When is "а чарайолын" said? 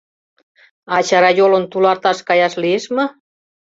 0.95-1.63